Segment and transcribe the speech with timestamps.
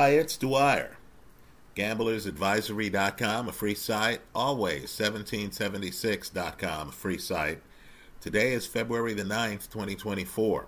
[0.00, 0.96] Hi, it's Dwyer.
[1.76, 4.20] GamblersAdvisory.com, a free site.
[4.34, 7.60] Always 1776.com, a free site.
[8.18, 10.64] Today is February the 9th, 2024.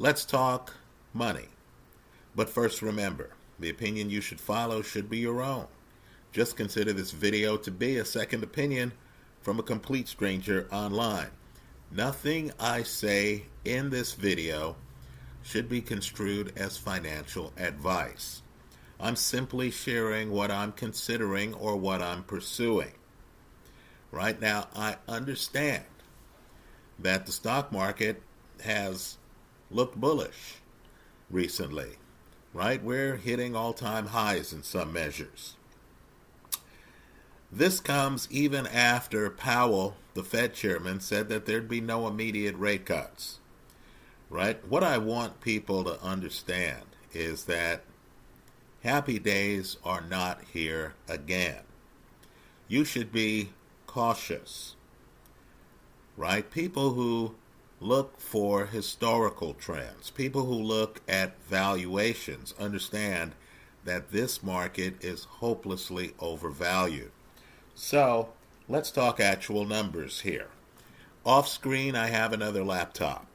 [0.00, 0.74] Let's talk
[1.14, 1.50] money.
[2.34, 3.30] But first, remember
[3.60, 5.68] the opinion you should follow should be your own.
[6.32, 8.90] Just consider this video to be a second opinion
[9.40, 11.30] from a complete stranger online.
[11.92, 14.74] Nothing I say in this video
[15.42, 18.42] should be construed as financial advice.
[19.00, 22.92] I'm simply sharing what I'm considering or what I'm pursuing.
[24.12, 25.84] Right now, I understand
[26.98, 28.22] that the stock market
[28.62, 29.18] has
[29.70, 30.56] looked bullish
[31.30, 31.96] recently,
[32.54, 32.82] right?
[32.82, 35.56] We're hitting all time highs in some measures.
[37.50, 42.86] This comes even after Powell, the Fed chairman, said that there'd be no immediate rate
[42.86, 43.40] cuts.
[44.32, 44.66] Right?
[44.66, 47.84] What I want people to understand is that
[48.82, 51.60] happy days are not here again.
[52.66, 53.50] You should be
[53.86, 54.74] cautious.
[56.16, 56.50] Right?
[56.50, 57.34] People who
[57.78, 63.34] look for historical trends, people who look at valuations, understand
[63.84, 67.12] that this market is hopelessly overvalued.
[67.74, 68.30] So
[68.66, 70.48] let's talk actual numbers here.
[71.26, 73.31] Off screen, I have another laptop.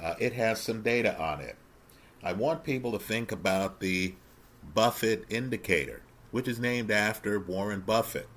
[0.00, 1.56] Uh, it has some data on it.
[2.22, 4.14] I want people to think about the
[4.74, 8.28] Buffett indicator, which is named after Warren Buffett,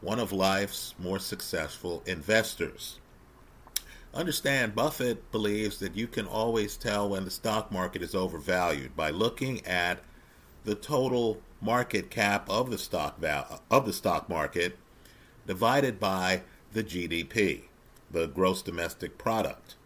[0.00, 2.98] one of life's more successful investors.
[4.14, 9.08] Understand, Buffett believes that you can always tell when the stock market is overvalued by
[9.08, 10.00] looking at
[10.64, 14.76] the total market cap of the stock val- of the stock market
[15.46, 17.62] divided by the GDP,
[18.10, 19.76] the gross domestic product.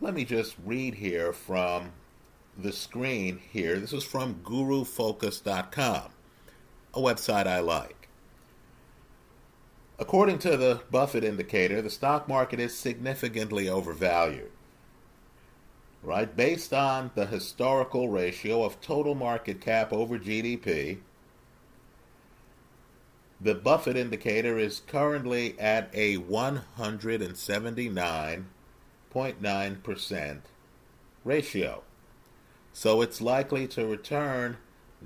[0.00, 1.92] Let me just read here from
[2.56, 3.78] the screen here.
[3.78, 6.10] This is from gurufocus.com,
[6.94, 8.08] a website I like.
[9.98, 14.50] According to the Buffett indicator, the stock market is significantly overvalued
[16.02, 16.34] right?
[16.34, 20.98] Based on the historical ratio of total market cap over GDP,
[23.40, 26.16] the Buffett indicator is currently at a
[29.14, 30.40] 179.9%
[31.24, 31.82] ratio.
[32.72, 34.56] So it's likely to return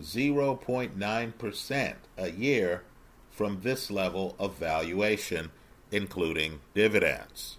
[0.01, 2.83] 0.9% a year
[3.31, 5.51] from this level of valuation,
[5.91, 7.59] including dividends.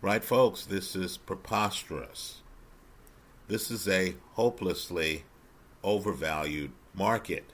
[0.00, 0.64] Right, folks?
[0.64, 2.40] This is preposterous.
[3.46, 5.24] This is a hopelessly
[5.84, 7.44] overvalued market.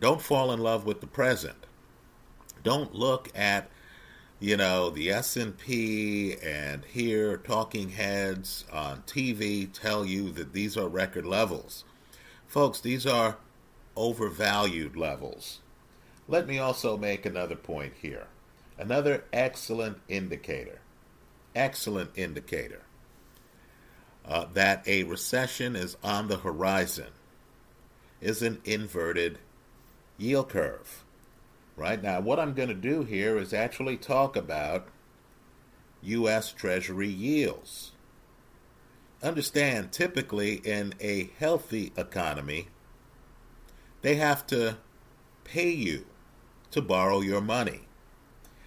[0.00, 1.66] Don't fall in love with the present.
[2.62, 3.70] Don't look at,
[4.40, 10.88] you know, the S&P and hear talking heads on TV tell you that these are
[10.88, 11.84] record levels.
[12.46, 13.38] Folks, these are
[13.96, 15.60] overvalued levels.
[16.28, 18.26] Let me also make another point here.
[18.78, 20.80] Another excellent indicator
[21.54, 22.82] excellent indicator
[24.26, 27.12] uh, that a recession is on the horizon
[28.20, 29.38] is an inverted
[30.16, 31.03] yield curve.
[31.76, 34.88] Right now, what I'm going to do here is actually talk about
[36.02, 36.52] U.S.
[36.52, 37.92] Treasury yields.
[39.22, 42.68] Understand, typically in a healthy economy,
[44.02, 44.76] they have to
[45.42, 46.06] pay you
[46.70, 47.82] to borrow your money.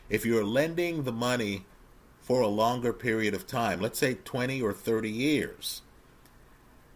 [0.09, 1.66] If you're lending the money
[2.19, 5.81] for a longer period of time, let's say 20 or 30 years,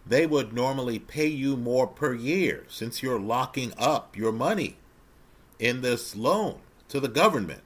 [0.06, 4.78] they would normally pay you more per year since you're locking up your money
[5.62, 7.62] in this loan to the government.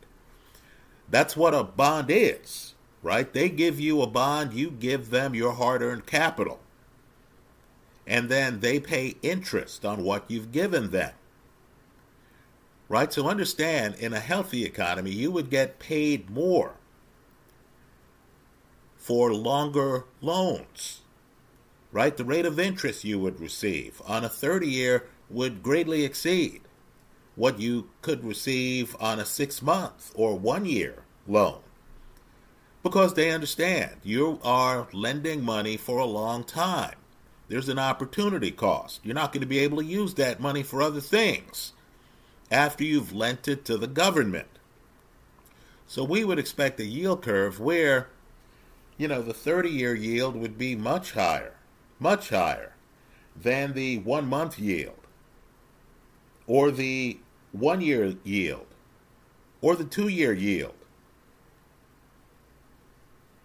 [1.09, 3.31] That's what a bond is, right?
[3.31, 6.59] They give you a bond, you give them your hard earned capital.
[8.05, 11.13] And then they pay interest on what you've given them.
[12.87, 13.11] Right?
[13.11, 16.75] So understand in a healthy economy, you would get paid more
[18.95, 21.01] for longer loans,
[21.91, 22.15] right?
[22.15, 26.61] The rate of interest you would receive on a 30 year would greatly exceed
[27.35, 31.59] what you could receive on a six month or one year loan
[32.83, 36.95] because they understand you are lending money for a long time.
[37.47, 39.01] There's an opportunity cost.
[39.03, 41.73] You're not going to be able to use that money for other things
[42.51, 44.47] after you've lent it to the government.
[45.87, 48.09] So we would expect a yield curve where
[48.97, 51.55] you know, the 30 year yield would be much higher,
[51.99, 52.73] much higher
[53.35, 54.99] than the one month yield,
[56.47, 57.17] or the
[57.59, 58.67] one year yield,
[59.61, 60.73] or the two year yield.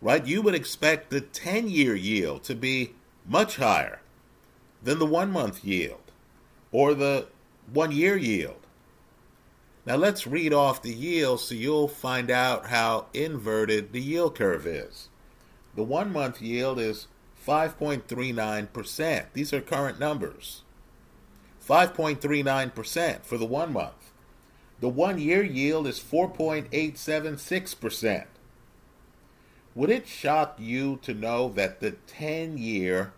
[0.03, 0.25] Right?
[0.27, 2.95] You would expect the 10 year yield to be
[3.27, 4.01] much higher
[4.83, 6.01] than the one month yield
[6.73, 7.27] or the
[7.73, 8.57] one year yield.
[9.87, 14.67] Now let's read off the yield so you'll find out how inverted the yield curve
[14.67, 15.09] is.
[15.75, 17.07] The one month yield is
[17.47, 19.27] 5.39%.
[19.33, 20.63] These are current numbers.
[21.67, 24.13] 5.39% for the one month.
[24.81, 28.25] The one year yield is 4.876%.
[29.75, 33.13] Would it shock you to know that the 10 year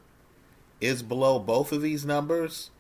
[0.81, 2.71] is below both of these numbers?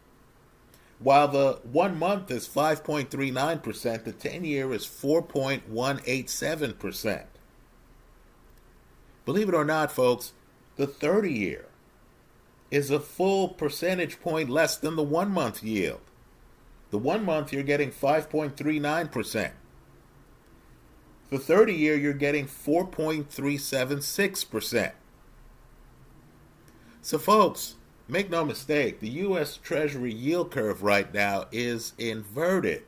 [0.98, 7.24] While the one month is 5.39%, the 10 year is 4.187%.
[9.24, 10.32] Believe it or not, folks,
[10.76, 11.64] the 30 year
[12.72, 16.00] is a full percentage point less than the one month yield.
[16.90, 19.50] The one month you're getting 5.39%.
[21.28, 24.92] The 30 year you're getting 4.376%.
[27.02, 27.74] So, folks,
[28.08, 29.58] make no mistake, the U.S.
[29.58, 32.84] Treasury yield curve right now is inverted.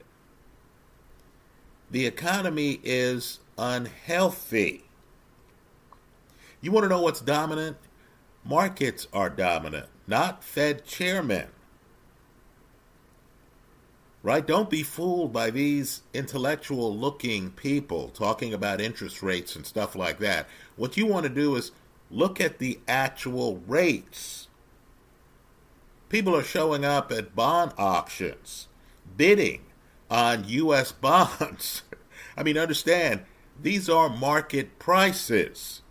[1.90, 4.84] The economy is unhealthy.
[6.62, 7.76] You want to know what's dominant?
[8.44, 11.48] Markets are dominant, not Fed chairmen.
[14.22, 14.46] Right?
[14.46, 20.18] Don't be fooled by these intellectual looking people talking about interest rates and stuff like
[20.18, 20.46] that.
[20.76, 21.72] What you want to do is
[22.10, 24.48] look at the actual rates.
[26.08, 28.68] People are showing up at bond auctions,
[29.16, 29.62] bidding
[30.10, 30.92] on U.S.
[31.02, 31.82] bonds.
[32.36, 33.24] I mean, understand,
[33.60, 35.82] these are market prices.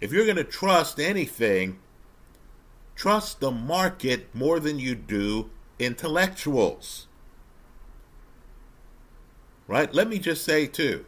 [0.00, 1.78] If you're going to trust anything,
[2.94, 7.06] trust the market more than you do intellectuals.
[9.66, 9.92] Right?
[9.92, 11.06] Let me just say, too,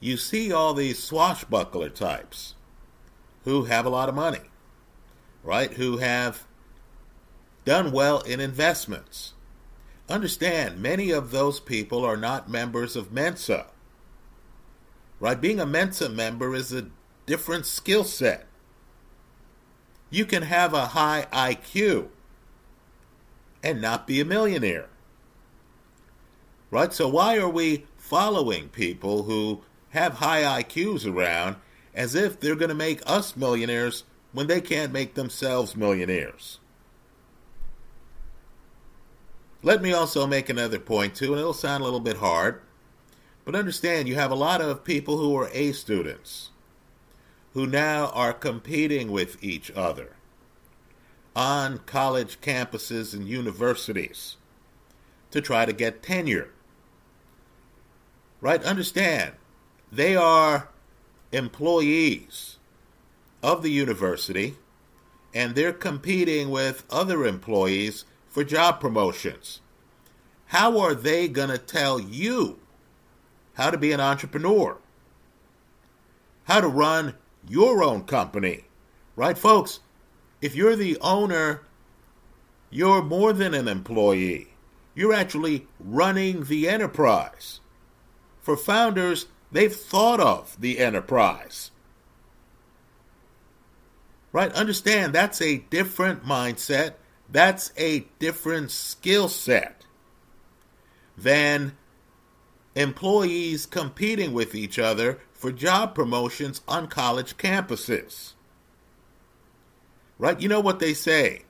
[0.00, 2.54] you see all these swashbuckler types
[3.44, 4.42] who have a lot of money,
[5.42, 5.72] right?
[5.74, 6.44] Who have
[7.64, 9.34] done well in investments.
[10.08, 13.66] Understand, many of those people are not members of Mensa.
[15.20, 15.38] Right?
[15.38, 16.86] Being a Mensa member is a
[17.28, 18.46] different skill set.
[20.10, 22.08] You can have a high IQ
[23.62, 24.88] and not be a millionaire.
[26.70, 26.92] Right?
[26.92, 29.60] So, why are we following people who
[29.90, 31.56] have high IQs around
[31.94, 36.58] as if they're going to make us millionaires when they can't make themselves millionaires?
[39.62, 42.62] Let me also make another point, too, and it'll sound a little bit hard.
[43.44, 46.50] But understand, you have a lot of people who are A students
[47.58, 50.14] who now are competing with each other
[51.34, 54.36] on college campuses and universities
[55.32, 56.50] to try to get tenure.
[58.40, 58.62] Right?
[58.62, 59.32] Understand,
[59.90, 60.68] they are
[61.32, 62.58] employees
[63.42, 64.54] of the university
[65.34, 69.60] and they're competing with other employees for job promotions.
[70.46, 72.60] How are they going to tell you
[73.54, 74.78] how to be an entrepreneur?
[76.44, 77.14] How to run
[77.46, 78.64] your own company.
[79.16, 79.80] Right, folks?
[80.40, 81.62] If you're the owner,
[82.70, 84.48] you're more than an employee.
[84.94, 87.60] You're actually running the enterprise.
[88.40, 91.70] For founders, they've thought of the enterprise.
[94.32, 94.52] Right?
[94.52, 96.94] Understand that's a different mindset.
[97.30, 99.84] That's a different skill set
[101.16, 101.76] than
[102.74, 108.32] employees competing with each other for job promotions on college campuses.
[110.18, 110.38] Right?
[110.40, 111.42] You know what they say.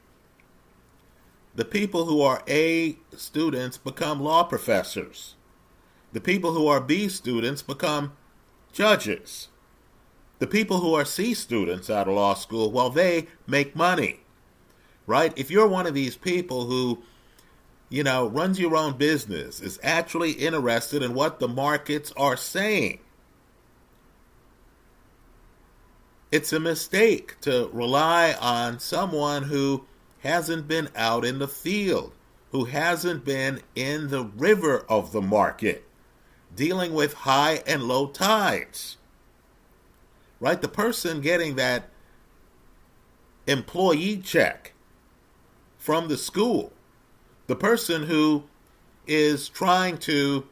[1.54, 5.36] The people who are A students become law professors.
[6.12, 8.12] The people who are B students become
[8.72, 9.48] judges.
[10.38, 14.20] The people who are C students out of law school, well, they make money.
[15.06, 15.32] Right?
[15.34, 17.02] If you're one of these people who,
[17.88, 23.00] you know, runs your own business, is actually interested in what the markets are saying,
[26.30, 29.86] It's a mistake to rely on someone who
[30.20, 32.12] hasn't been out in the field,
[32.52, 35.88] who hasn't been in the river of the market,
[36.54, 38.98] dealing with high and low tides.
[40.38, 40.60] Right?
[40.60, 41.88] The person getting that
[43.46, 44.74] employee check
[45.78, 46.72] from the school,
[47.46, 48.44] the person who
[49.06, 50.46] is trying to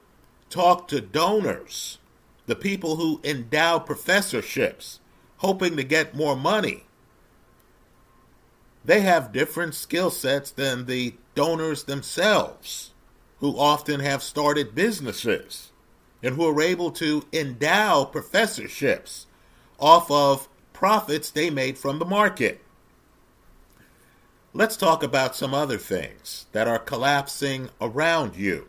[0.49, 1.99] talk to donors,
[2.47, 5.01] the people who endow professorships
[5.39, 6.85] hoping to get more money.
[8.85, 12.93] They have different skill sets than the donors themselves,
[13.41, 15.73] who often have started businesses
[16.23, 19.27] and who are able to endow professorships
[19.79, 22.63] off of profits they made from the market.
[24.53, 28.69] Let's talk about some other things that are collapsing around you.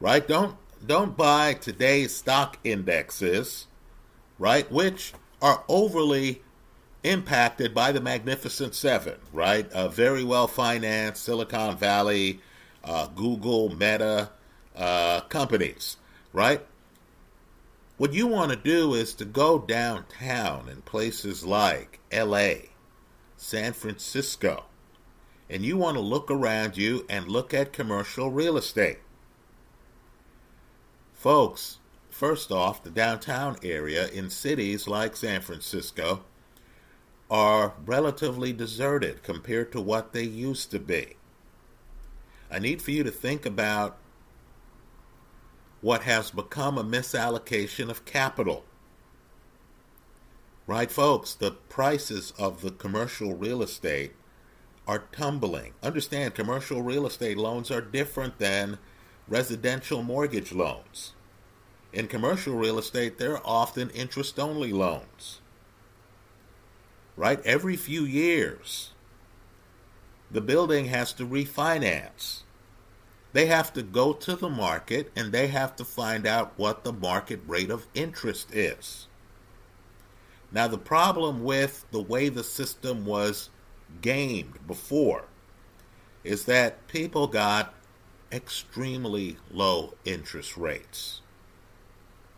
[0.00, 0.26] Right?
[0.26, 3.66] Don't don't buy today's stock indexes,
[4.38, 6.40] right, which are overly
[7.02, 9.70] impacted by the Magnificent Seven, right?
[9.72, 12.40] Uh, very well financed Silicon Valley,
[12.82, 14.30] uh, Google, Meta
[14.74, 15.98] uh, companies,
[16.32, 16.62] right?
[17.98, 22.54] What you want to do is to go downtown in places like LA,
[23.36, 24.64] San Francisco,
[25.50, 29.00] and you want to look around you and look at commercial real estate.
[31.12, 31.80] Folks,
[32.14, 36.22] first off, the downtown area in cities like San Francisco
[37.28, 41.16] are relatively deserted compared to what they used to be.
[42.50, 43.98] I need for you to think about
[45.80, 48.64] what has become a misallocation of capital.
[50.68, 54.12] Right, folks, the prices of the commercial real estate
[54.86, 55.74] are tumbling.
[55.82, 58.78] Understand, commercial real estate loans are different than
[59.26, 61.12] residential mortgage loans.
[61.94, 65.40] In commercial real estate, they're often interest only loans.
[67.16, 67.40] Right?
[67.46, 68.90] Every few years,
[70.28, 72.40] the building has to refinance.
[73.32, 76.92] They have to go to the market and they have to find out what the
[76.92, 79.06] market rate of interest is.
[80.50, 83.50] Now, the problem with the way the system was
[84.00, 85.26] gamed before
[86.24, 87.72] is that people got
[88.32, 91.20] extremely low interest rates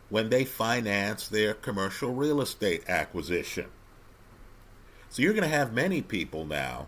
[0.09, 3.67] when they finance their commercial real estate acquisition.
[5.09, 6.87] So you're going to have many people now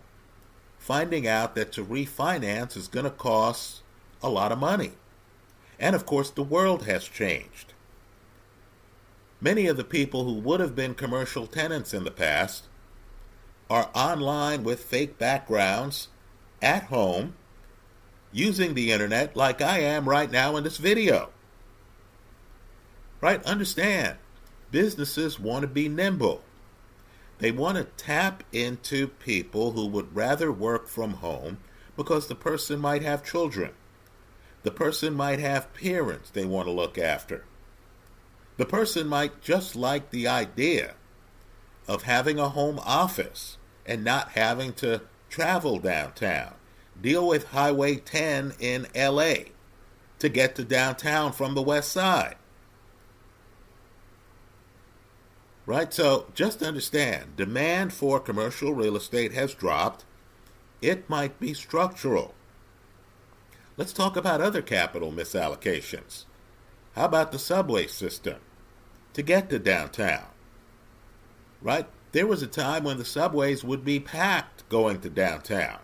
[0.78, 3.82] finding out that to refinance is going to cost
[4.22, 4.92] a lot of money.
[5.78, 7.74] And of course, the world has changed.
[9.40, 12.64] Many of the people who would have been commercial tenants in the past
[13.70, 16.08] are online with fake backgrounds
[16.60, 17.34] at home
[18.32, 21.30] using the internet like I am right now in this video.
[23.20, 23.42] Right?
[23.44, 24.16] Understand,
[24.70, 26.42] businesses want to be nimble.
[27.38, 31.58] They want to tap into people who would rather work from home
[31.96, 33.72] because the person might have children.
[34.62, 37.44] The person might have parents they want to look after.
[38.58, 40.94] The person might just like the idea
[41.88, 45.00] of having a home office and not having to
[45.30, 46.54] travel downtown,
[47.00, 49.34] deal with Highway 10 in LA
[50.18, 52.36] to get to downtown from the west side.
[55.70, 55.94] Right?
[55.94, 60.04] So just understand demand for commercial real estate has dropped.
[60.82, 62.34] It might be structural.
[63.76, 66.24] Let's talk about other capital misallocations.
[66.96, 68.38] How about the subway system
[69.12, 70.26] to get to downtown?
[71.62, 71.86] Right?
[72.10, 75.78] There was a time when the subways would be packed going to downtown.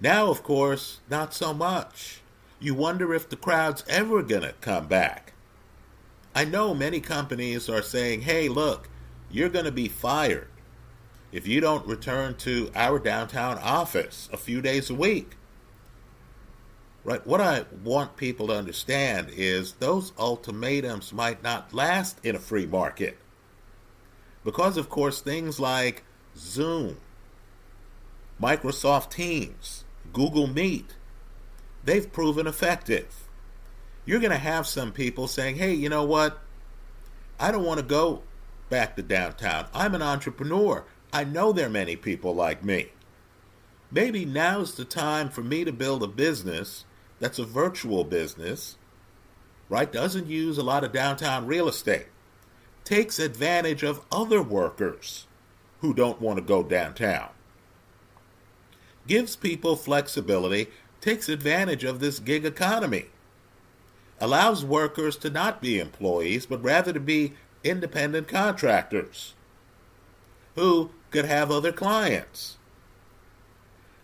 [0.00, 2.20] Now, of course, not so much.
[2.58, 5.34] You wonder if the crowd's ever going to come back.
[6.34, 8.88] I know many companies are saying, hey, look,
[9.30, 10.48] you're going to be fired
[11.32, 15.36] if you don't return to our downtown office a few days a week.
[17.02, 17.26] Right?
[17.26, 22.66] What I want people to understand is those ultimatums might not last in a free
[22.66, 23.16] market.
[24.44, 26.04] Because, of course, things like
[26.36, 26.98] Zoom,
[28.40, 30.96] Microsoft Teams, Google Meet,
[31.84, 33.19] they've proven effective.
[34.04, 36.38] You're going to have some people saying, hey, you know what?
[37.38, 38.22] I don't want to go
[38.68, 39.66] back to downtown.
[39.74, 40.84] I'm an entrepreneur.
[41.12, 42.90] I know there are many people like me.
[43.90, 46.84] Maybe now's the time for me to build a business
[47.18, 48.76] that's a virtual business,
[49.68, 52.06] right, doesn't use a lot of downtown real estate,
[52.84, 55.26] takes advantage of other workers
[55.80, 57.28] who don't want to go downtown,
[59.06, 60.68] gives people flexibility,
[61.00, 63.06] takes advantage of this gig economy,
[64.20, 67.32] allows workers to not be employees, but rather to be
[67.64, 69.34] independent contractors
[70.54, 72.58] who could have other clients.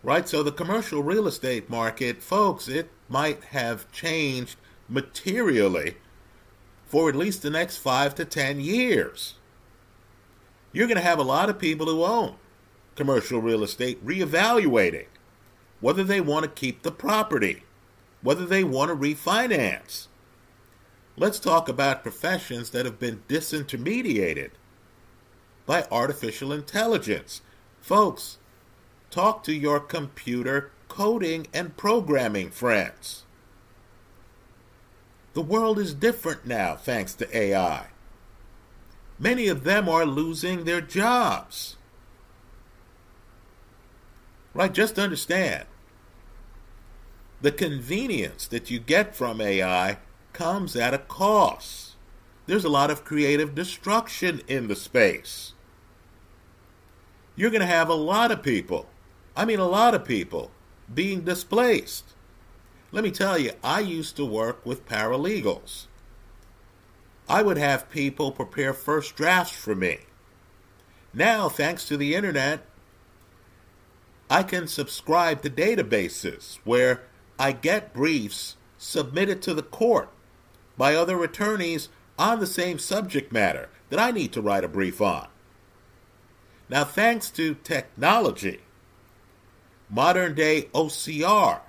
[0.03, 0.29] Right?
[0.29, 4.57] So the commercial real estate market, folks, it might have changed
[4.89, 5.97] materially
[6.87, 9.35] for at least the next five to ten years.
[10.73, 12.37] You're going to have a lot of people who own
[12.95, 15.07] commercial real estate reevaluating
[15.81, 17.63] whether they want to keep the property,
[18.27, 20.09] whether they want to refinance.
[21.17, 24.51] Let's talk about professions that have been disintermediated
[25.65, 27.41] by artificial intelligence.
[27.81, 28.39] Folks,
[29.13, 33.23] talk to your computer coding and programming friends.
[35.35, 37.91] The world is different now thanks to AI.
[39.21, 41.77] Many of them are losing their jobs.
[44.53, 44.75] Right?
[44.75, 45.67] Just understand
[47.41, 49.99] the convenience that you get from AI
[50.33, 51.95] comes at a cost.
[52.47, 55.53] There's a lot of creative destruction in the space.
[57.35, 58.87] You're going to have a lot of people,
[59.37, 60.51] I mean, a lot of people,
[60.93, 62.15] being displaced.
[62.93, 65.87] Let me tell you, I used to work with paralegals.
[67.29, 69.99] I would have people prepare first drafts for me.
[71.13, 72.61] Now, thanks to the internet,
[74.31, 77.03] I can subscribe to databases where
[77.39, 80.11] I get briefs submitted to the court
[80.77, 81.89] by other attorneys
[82.19, 85.29] on the same subject matter that I need to write a brief on.
[86.69, 88.61] Now, thanks to technology,
[89.89, 91.61] modern day OCR,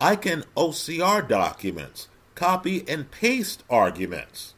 [0.00, 4.54] I can OCR documents, copy and paste arguments,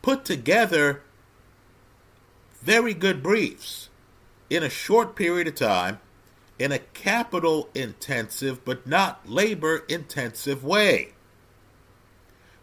[0.00, 1.02] put together
[2.62, 3.90] very good briefs
[4.48, 6.00] in a short period of time
[6.58, 11.12] in a capital intensive but not labor intensive way.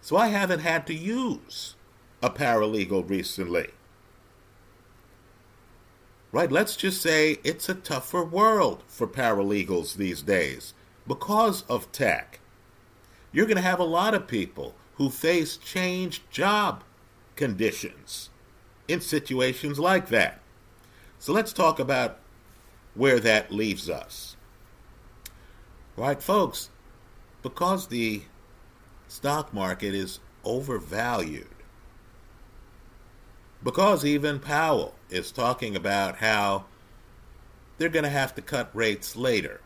[0.02, 1.76] So I haven't had to use
[2.22, 3.70] a paralegal recently.
[6.32, 10.74] Right, let's just say it's a tougher world for paralegals these days
[11.08, 12.40] because of tech.
[13.32, 16.84] You're going to have a lot of people who face changed job
[17.36, 18.30] conditions
[18.88, 20.40] in situations like that.
[21.20, 22.20] So let's talk about
[22.96, 24.36] where that leaves us.
[25.96, 26.70] Right, folks,
[27.42, 28.24] because the
[29.08, 31.48] stock market is overvalued.
[33.64, 36.66] Because even Powell is talking about how
[37.78, 39.62] they're going to have to cut rates later,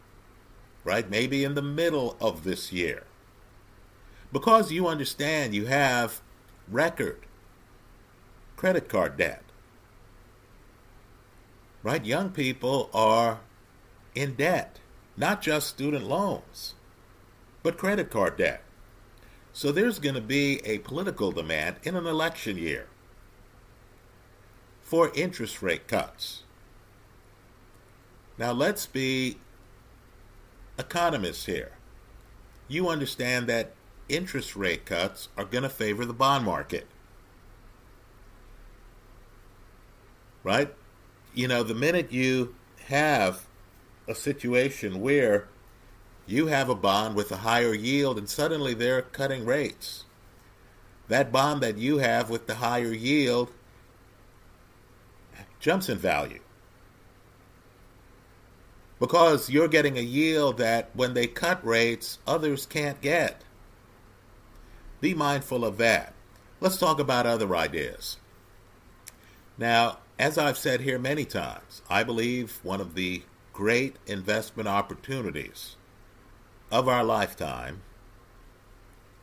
[0.83, 1.09] right?
[1.09, 3.03] Maybe in the middle of this year.
[4.31, 6.21] Because you understand you have
[6.69, 7.21] record
[8.57, 9.43] credit card debt,
[11.83, 12.05] right?
[12.05, 13.39] Young people are
[14.15, 14.79] in debt,
[15.15, 16.73] not just student loans,
[17.63, 18.63] but credit card debt.
[19.53, 22.87] So there's going to be a political demand in an election year
[24.81, 26.43] for interest rate cuts.
[28.37, 29.37] Now let's be
[30.77, 31.71] economists here.
[32.67, 33.73] You understand that
[34.07, 36.87] interest rate cuts are going to favor the bond market.
[40.43, 40.73] Right?
[41.37, 42.55] You know, the minute you
[42.87, 43.45] have
[44.07, 45.47] a situation where
[46.25, 50.05] you have a bond with a higher yield and suddenly they're cutting rates.
[51.09, 53.51] That bond that you have with the higher yield
[55.59, 56.39] jumps in value.
[58.99, 63.43] Because you're getting a yield that when they cut rates, others can't get.
[65.01, 66.15] Be mindful of that.
[66.59, 68.17] Let's talk about other ideas.
[69.59, 75.75] Now, as I've said here many times, I believe one of the great investment opportunities
[76.71, 77.81] of our lifetime,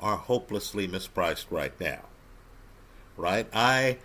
[0.01, 2.01] are hopelessly mispriced right now.
[3.17, 3.47] right?
[3.53, 3.97] I,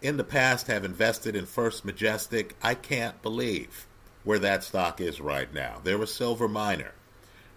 [0.00, 2.56] in the past, have invested in First Majestic.
[2.62, 3.86] I can't believe
[4.24, 5.80] where that stock is right now.
[5.82, 6.92] They're a silver miner,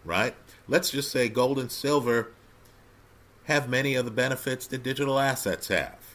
[0.04, 0.36] right?
[0.68, 2.32] Let's just say gold and silver
[3.46, 6.13] have many of the benefits that digital assets have,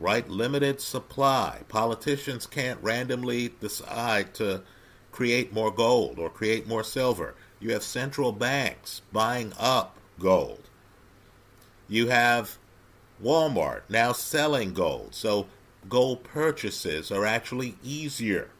[0.00, 0.28] right?
[0.28, 1.62] Limited supply.
[1.68, 4.62] Politicians can't randomly decide to
[5.10, 7.34] create more gold or create more silver.
[7.60, 10.68] You have central banks buying up gold.
[11.88, 12.58] You have
[13.22, 15.14] Walmart now selling gold.
[15.14, 15.46] So
[15.88, 18.50] gold purchases are actually easier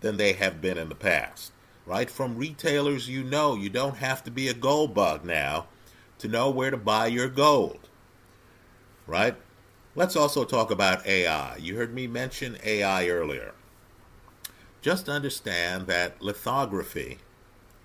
[0.00, 1.52] than they have been in the past.
[1.86, 2.10] Right?
[2.10, 5.66] From retailers, you know you don't have to be a gold bug now
[6.18, 7.88] to know where to buy your gold.
[9.06, 9.36] Right?
[9.98, 11.56] Let's also talk about AI.
[11.56, 13.52] You heard me mention AI earlier.
[14.80, 17.18] Just understand that lithography,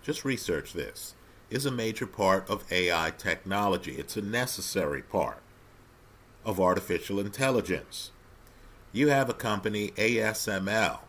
[0.03, 1.15] just research this,
[1.49, 3.93] is a major part of AI technology.
[3.93, 5.39] It's a necessary part
[6.45, 8.11] of artificial intelligence.
[8.91, 10.99] You have a company, ASML,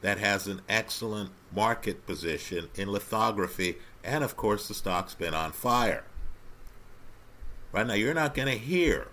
[0.00, 5.52] that has an excellent market position in lithography, and of course, the stock's been on
[5.52, 6.04] fire.
[7.70, 9.08] Right now, you're not going to hear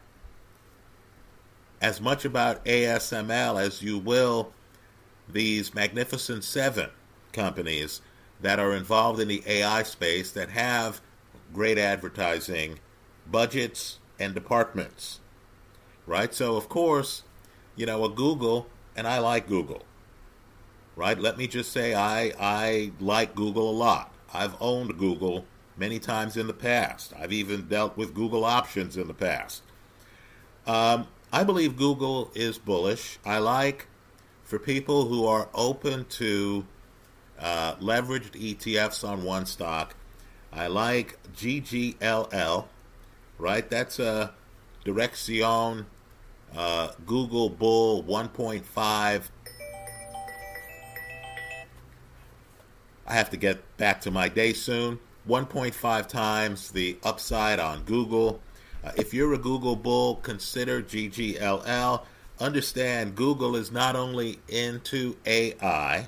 [1.83, 4.53] as much about ASML as you will
[5.27, 6.89] these Magnificent Seven
[7.33, 8.01] companies
[8.39, 11.01] that are involved in the AI space that have
[11.53, 12.79] great advertising
[13.29, 15.19] budgets and departments.
[16.07, 16.33] Right?
[16.33, 17.23] So, of course,
[17.75, 19.83] you know, a Google, and I like Google.
[20.95, 21.19] Right?
[21.19, 24.13] Let me just say I, I like Google a lot.
[24.33, 27.11] I've owned Google many times in the past.
[27.19, 29.63] I've even dealt with Google options in the past.
[30.65, 33.17] Um, I believe Google is bullish.
[33.25, 33.87] I like
[34.43, 36.63] for people who are open to
[37.39, 39.95] uh, leveraged ETFs on one stock.
[40.51, 42.65] I like GGLL,
[43.39, 43.67] right?
[43.67, 44.35] That's a
[44.85, 45.85] Direxion
[46.55, 49.23] uh, Google Bull 1.5.
[53.07, 54.99] I have to get back to my day soon.
[55.27, 58.39] 1.5 times the upside on Google.
[58.83, 62.03] Uh, if you're a Google bull, consider GGLL.
[62.39, 66.07] Understand Google is not only into AI,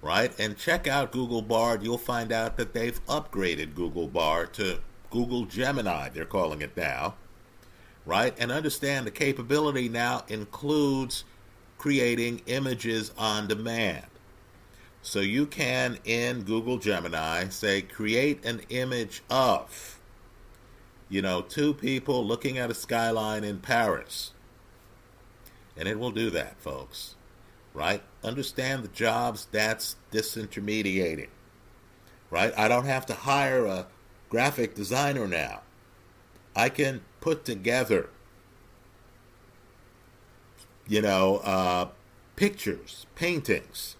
[0.00, 0.32] right?
[0.38, 1.82] And check out Google Bard.
[1.82, 4.78] You'll find out that they've upgraded Google Bard to
[5.10, 7.14] Google Gemini, they're calling it now,
[8.04, 8.34] right?
[8.38, 11.24] And understand the capability now includes
[11.78, 14.04] creating images on demand.
[15.00, 19.97] So you can, in Google Gemini, say, create an image of,
[21.08, 24.32] you know, two people looking at a skyline in Paris.
[25.76, 27.14] And it will do that, folks.
[27.72, 28.02] Right?
[28.24, 31.28] Understand the jobs that's disintermediating.
[32.30, 32.52] Right?
[32.58, 33.86] I don't have to hire a
[34.28, 35.62] graphic designer now.
[36.54, 38.10] I can put together,
[40.86, 41.88] you know, uh,
[42.36, 43.96] pictures, paintings,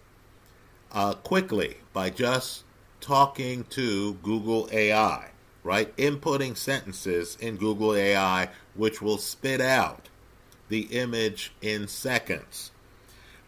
[0.93, 2.65] uh, quickly by just
[3.01, 5.31] talking to Google AI,
[5.69, 5.95] right?
[5.99, 10.09] Inputting sentences in Google AI, which will spit out
[10.71, 12.71] the image in seconds.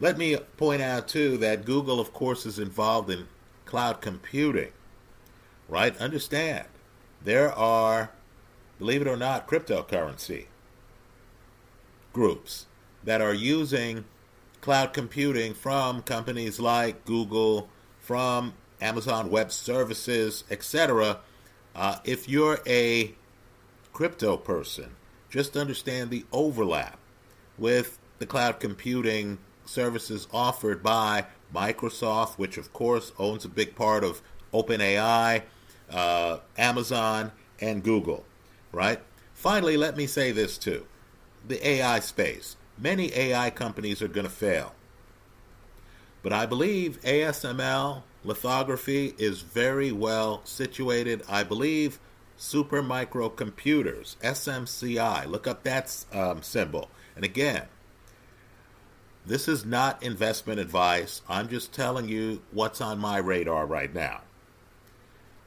[0.01, 3.27] Let me point out, too, that Google, of course, is involved in
[3.65, 4.73] cloud computing,
[5.67, 5.97] right?
[5.97, 6.67] Understand,
[7.25, 8.11] there are,
[8.79, 10.45] believe it or not, cryptocurrency
[12.13, 12.67] groups
[13.03, 14.05] that are using
[14.61, 21.21] cloud computing from companies like Google, from Amazon Web Services, etc.
[21.75, 23.15] Uh, if you're a
[23.93, 24.97] crypto person,
[25.29, 26.99] just understand the overlap
[27.59, 34.03] with the cloud computing services offered by Microsoft, which of course owns a big part
[34.03, 34.21] of
[34.53, 35.43] OpenAI,
[35.91, 38.25] uh, Amazon, and Google,
[38.73, 39.01] right?
[39.35, 40.87] Finally, let me say this too
[41.47, 44.75] the AI space many AI companies are going to fail.
[46.23, 51.23] But I believe ASML lithography is very well situated.
[51.29, 51.99] I believe
[52.37, 56.91] Super Micro Computers, SMCI, look up that um, symbol.
[57.15, 57.67] And again,
[59.27, 61.23] this is not investment advice.
[61.29, 64.23] I'm just telling you what's on my radar right now.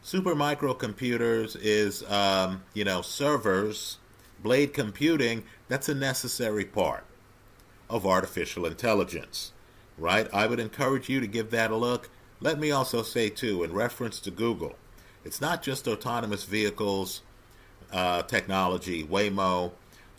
[0.02, 3.98] Super Micro Computers is, um, you know, servers,
[4.42, 7.06] blade computing, that's a necessary part
[7.90, 9.54] of artificial intelligence,
[9.98, 10.28] right?
[10.34, 12.10] I would encourage you to give that a look.
[12.44, 14.76] Let me also say, too, in reference to Google,
[15.24, 17.22] it's not just autonomous vehicles
[17.94, 19.72] uh, technology, Waymo.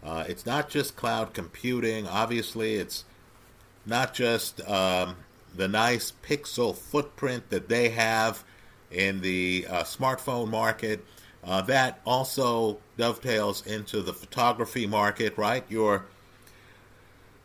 [0.02, 2.08] Uh, it's not just cloud computing.
[2.08, 3.04] Obviously, it's
[3.84, 5.16] not just um,
[5.54, 8.42] the nice pixel footprint that they have
[8.90, 11.04] in the uh, smartphone market.
[11.44, 15.64] Uh, that also dovetails into the photography market, right?
[15.68, 16.06] Your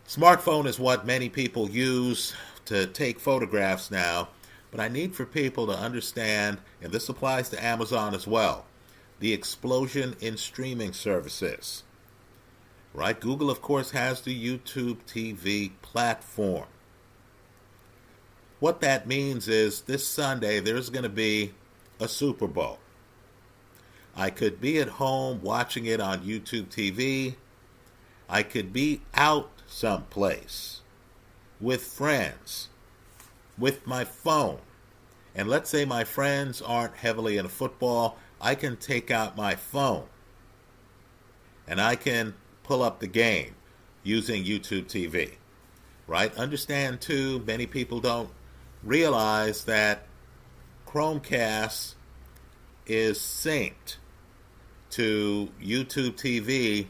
[0.09, 2.33] Smartphone is what many people use
[2.65, 4.29] to take photographs now,
[4.71, 8.65] but I need for people to understand, and this applies to Amazon as well,
[9.19, 11.83] the explosion in streaming services.
[12.93, 13.19] Right?
[13.19, 16.67] Google, of course, has the YouTube TV platform.
[18.59, 21.53] What that means is this Sunday there's going to be
[21.99, 22.79] a Super Bowl.
[24.15, 27.35] I could be at home watching it on YouTube TV.
[28.27, 30.81] I could be out someplace
[31.61, 32.69] with friends,
[33.59, 34.59] with my phone.
[35.35, 40.05] And let's say my friends aren't heavily into football, I can take out my phone
[41.67, 43.55] and I can pull up the game
[44.03, 45.33] using YouTube TV.
[46.07, 46.35] Right?
[46.35, 48.29] Understand too, many people don't
[48.83, 50.07] realize that
[50.87, 51.93] Chromecast
[52.87, 53.97] is synced
[54.91, 56.87] to YouTube TV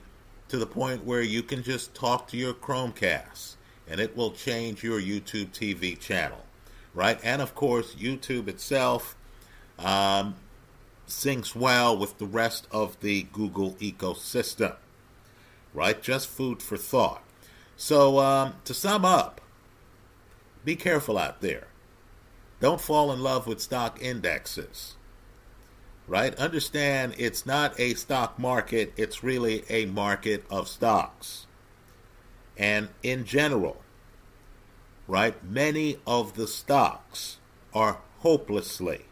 [0.47, 3.55] to the point where you can just talk to your Chromecast
[3.89, 6.45] and it will change your YouTube TV channel,
[6.93, 7.19] right?
[7.23, 9.15] And of course, YouTube itself
[9.77, 10.35] um,
[11.07, 14.75] syncs well with the rest of the Google ecosystem,
[15.73, 16.01] right?
[16.01, 17.23] Just food for thought.
[17.77, 19.39] So, um, to sum up,
[20.65, 21.67] be careful out there.
[22.59, 24.95] Don't fall in love with stock indexes
[26.09, 26.33] right?
[26.35, 31.45] Understand it's not a stock market, it's really a market of stocks.
[32.57, 33.81] And in general,
[35.09, 37.39] right, many of the stocks
[37.73, 39.05] are hopelessly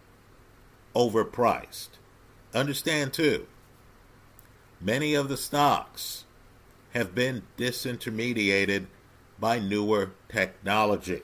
[0.96, 1.90] overpriced.
[2.54, 3.48] Understand too,
[4.80, 6.26] many of the stocks
[6.92, 8.86] have been disintermediated
[9.40, 11.24] by newer technology.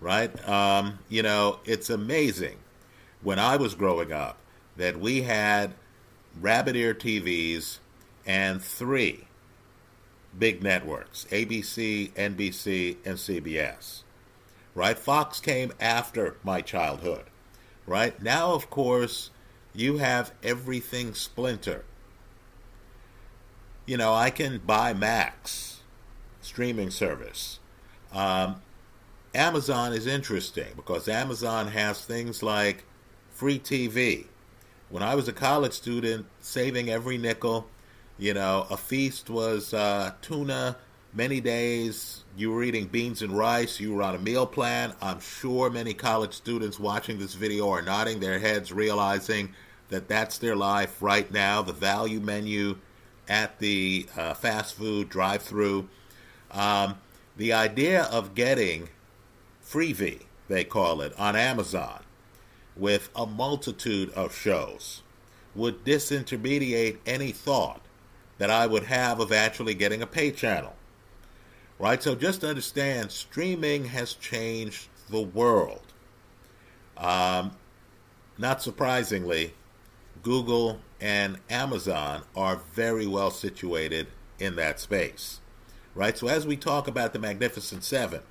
[0.00, 0.46] Right?
[0.46, 2.58] Um, you know, it's amazing
[3.22, 4.36] when I was growing up
[4.76, 5.72] that we had
[6.38, 7.78] rabbit ear TVs
[8.26, 9.28] and three
[10.38, 14.02] big networks ABC, NBC, and CBS.
[14.74, 14.98] Right?
[14.98, 17.24] Fox came after my childhood.
[17.86, 18.20] Right?
[18.22, 19.30] Now, of course,
[19.74, 21.84] you have everything splinter.
[23.86, 25.80] You know, I can buy Max
[26.40, 27.58] streaming service.
[28.12, 28.62] Um,
[29.34, 32.84] Amazon is interesting because Amazon has things like
[33.30, 34.26] free TV.
[34.88, 37.66] When I was a college student, saving every nickel,
[38.18, 40.76] you know, a feast was uh, tuna.
[41.12, 43.78] Many days you were eating beans and rice.
[43.78, 44.94] You were on a meal plan.
[45.00, 49.54] I'm sure many college students watching this video are nodding their heads, realizing
[49.88, 51.62] that that's their life right now.
[51.62, 52.78] The value menu
[53.28, 55.88] at the uh, fast food drive through.
[56.50, 56.98] Um,
[57.36, 58.88] the idea of getting
[59.64, 62.02] Freevee, they call it, on Amazon
[62.76, 65.02] with a multitude of shows
[65.54, 67.83] would disintermediate any thought
[68.38, 70.74] that I would have of actually getting a pay channel.
[71.78, 72.02] Right?
[72.02, 75.82] So just understand streaming has changed the world.
[76.96, 77.52] Um,
[78.38, 79.54] not surprisingly,
[80.22, 84.06] Google and Amazon are very well situated
[84.38, 85.40] in that space.
[85.94, 86.16] Right?
[86.16, 88.22] So as we talk about the Magnificent Seven,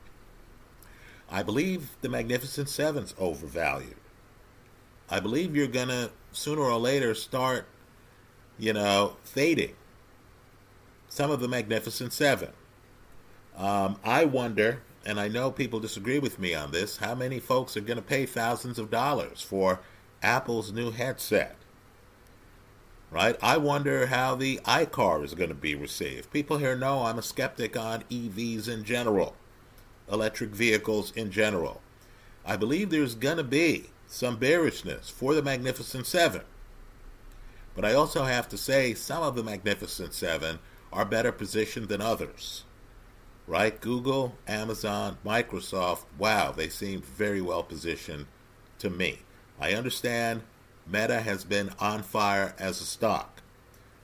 [1.30, 3.96] I believe the Magnificent Seven's overvalued.
[5.10, 7.68] I believe you're going to sooner or later start,
[8.58, 9.76] you know, fading
[11.14, 12.50] some of the Magnificent Seven.
[13.56, 17.78] Um, I wonder, and I know people disagree with me on this, how many folks
[17.78, 19.80] are going to pay thousands of dollars for
[20.24, 21.56] Apple's new headset?
[23.12, 23.38] Right?
[23.44, 26.34] I wonder how the iCar is going to be received.
[26.34, 29.36] People here know I'm a skeptic on EVs in general,
[30.12, 31.80] electric vehicles in general.
[32.44, 36.42] I believe there's going to be some bearishness for the Magnificent Seven.
[37.76, 40.58] But I also have to say, some of the Magnificent Seven
[40.94, 42.64] are better positioned than others.
[43.46, 43.80] Right?
[43.82, 48.28] Google, Amazon, Microsoft, wow, they seem very well positioned
[48.80, 49.20] to me.
[49.60, 50.44] I understand
[50.88, 53.42] Meta has been on fire as a stock.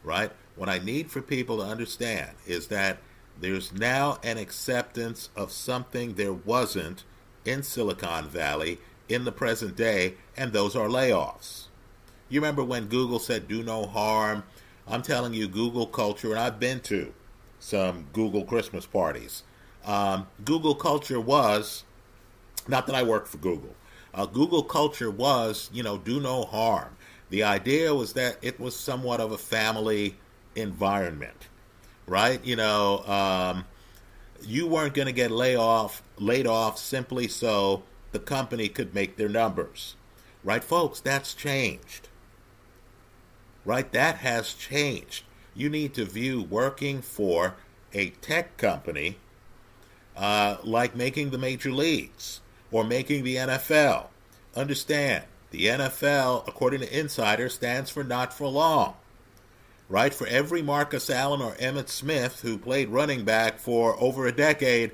[0.04, 0.32] Right?
[0.56, 2.98] What I need for people to understand is that
[3.40, 7.06] there's now an acceptance of something there wasn't
[7.46, 11.68] in Silicon Valley in the present day, and those are layoffs.
[12.28, 14.44] You remember when Google said do no harm?
[14.90, 17.14] I'm telling you, Google culture, and I've been to
[17.60, 19.44] some Google Christmas parties.
[19.86, 21.84] Um, Google culture was,
[22.68, 23.76] not that I work for Google,
[24.14, 26.98] uh, Google culture was, you know, do no harm.
[27.30, 30.18] The idea was that it was somewhat of a family
[30.56, 31.48] environment,
[32.08, 32.44] right?
[32.44, 33.66] You know, um,
[34.42, 39.30] you weren't going to get off, laid off simply so the company could make their
[39.30, 39.96] numbers.
[40.44, 41.00] Right, folks?
[41.00, 42.09] That's changed.
[43.70, 43.92] Right?
[43.92, 45.26] That has changed.
[45.54, 47.54] You need to view working for
[47.94, 49.18] a tech company
[50.18, 54.08] uh, like making the major leagues or making the NFL.
[54.56, 58.96] Understand, the NFL, according to insiders, stands for not for long.
[59.88, 60.16] Right?
[60.16, 64.94] For every Marcus Allen or Emmitt Smith who played running back for over a decade,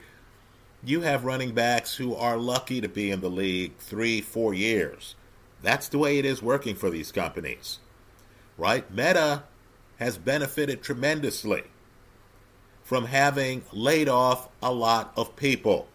[0.83, 5.15] you have running backs who are lucky to be in the league three, four years.
[5.61, 7.79] That's the way it is working for these companies.
[8.57, 8.89] Right?
[8.91, 9.43] Meta
[9.97, 11.63] has benefited tremendously
[12.83, 15.87] from having laid off a lot of people.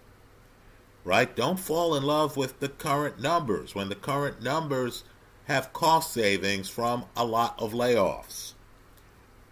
[1.05, 1.35] Right?
[1.35, 5.05] Don't fall in love with the current numbers when the current numbers
[5.47, 8.53] have cost savings from a lot of layoffs.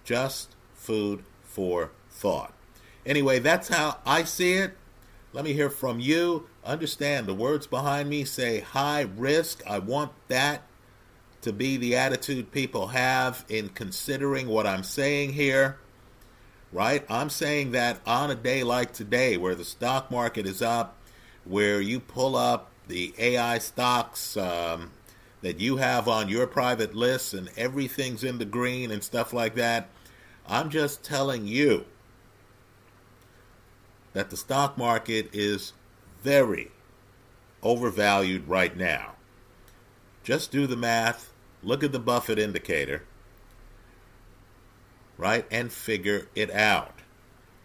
[0.05, 2.53] Just food for thought.
[3.07, 4.77] Anyway, that's how I see it.
[5.33, 6.47] Let me hear from you.
[6.65, 9.63] Understand the words behind me say high risk.
[9.67, 10.63] I want that
[11.43, 15.79] to be the attitude people have in considering what I'm saying here.
[16.73, 17.05] Right?
[17.09, 20.97] I'm saying that on a day like today, where the stock market is up,
[21.45, 24.91] where you pull up the AI stocks um,
[25.41, 29.55] that you have on your private list and everything's in the green and stuff like
[29.55, 29.89] that,
[30.47, 31.85] I'm just telling you
[34.13, 35.73] that the stock market is
[36.23, 36.71] very
[37.63, 39.15] overvalued right now.
[40.25, 41.28] Just do the math,
[41.63, 43.05] look at the Buffett indicator,
[45.17, 46.95] right, and figure it out.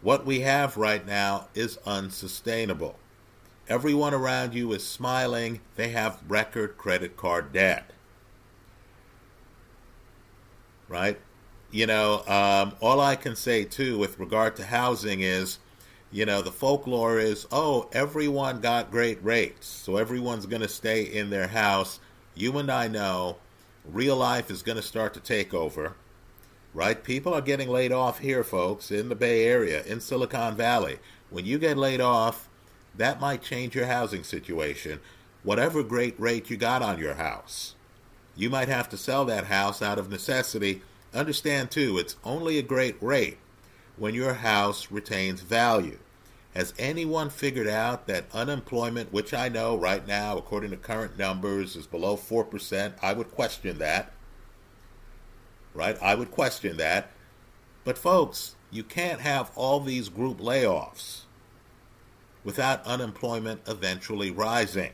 [0.01, 2.99] What we have right now is unsustainable.
[3.69, 7.91] Everyone around you is smiling, they have record credit card debt.
[10.89, 11.19] Right?
[11.71, 15.59] You know, um, all I can say too with regard to housing is
[16.13, 21.01] you know, the folklore is, oh, everyone got great rates, so everyone's going to stay
[21.01, 21.99] in their house.
[22.35, 23.37] You and I know
[23.85, 25.95] real life is going to start to take over,
[26.73, 27.03] right?
[27.03, 30.99] People are getting laid off here, folks, in the Bay Area, in Silicon Valley.
[31.29, 32.49] When you get laid off,
[32.95, 34.99] that might change your housing situation.
[35.43, 37.75] Whatever great rate you got on your house,
[38.35, 40.81] you might have to sell that house out of necessity.
[41.13, 43.37] Understand, too, it's only a great rate
[43.97, 45.99] when your house retains value.
[46.53, 51.75] Has anyone figured out that unemployment, which I know right now, according to current numbers,
[51.75, 52.93] is below 4%?
[53.01, 54.11] I would question that.
[55.73, 55.97] Right?
[55.99, 57.09] I would question that.
[57.83, 61.21] But, folks, you can't have all these group layoffs
[62.43, 64.91] without unemployment eventually rising.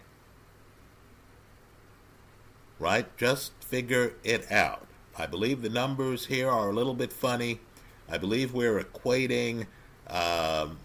[2.80, 3.06] Right?
[3.18, 4.88] Just figure it out.
[5.18, 7.60] I believe the numbers here are a little bit funny.
[8.08, 9.68] I believe we're equating
[10.08, 10.78] um,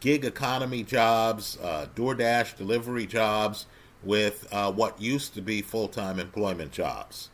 [0.00, 3.66] gig economy jobs, uh, DoorDash delivery jobs,
[4.02, 7.28] with uh, what used to be full time employment jobs,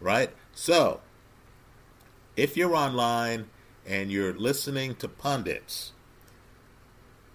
[0.00, 0.30] right?
[0.52, 1.00] So,
[2.36, 3.46] if you're online
[3.86, 5.92] and you're listening to pundits,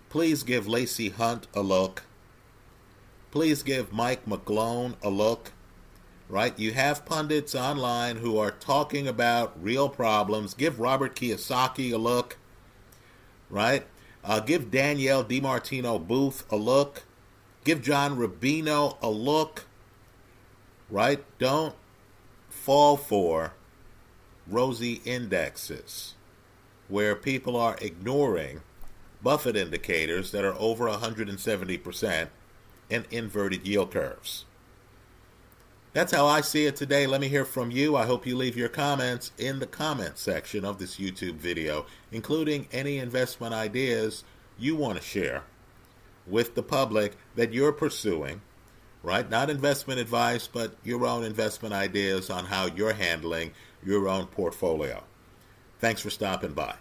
[0.10, 2.04] please give Lacey Hunt a look.
[3.32, 5.52] Please give Mike McGlone a look.
[6.30, 6.58] Right?
[6.58, 10.54] You have pundits online who are talking about real problems.
[10.54, 12.38] Give Robert Kiyosaki a look.
[13.50, 13.86] Right?
[14.24, 17.04] Uh, give Danielle DiMartino Booth a look.
[17.64, 19.66] Give John Rubino a look.
[20.90, 21.24] Right?
[21.40, 21.76] Don't
[22.50, 23.54] fall for
[24.48, 26.16] rosy indexes
[26.88, 28.62] where people are ignoring
[29.22, 32.28] Buffett indicators that are over 170%
[32.90, 34.46] and inverted yield curves.
[35.94, 37.06] That's how I see it today.
[37.06, 37.96] Let me hear from you.
[37.96, 42.68] I hope you leave your comments in the comment section of this YouTube video, including
[42.72, 44.24] any investment ideas
[44.58, 45.44] you want to share
[46.26, 48.42] with the public that you're pursuing,
[49.04, 49.30] right?
[49.30, 53.52] Not investment advice, but your own investment ideas on how you're handling
[53.86, 55.04] your own portfolio.
[55.80, 56.74] Thanks for stopping by.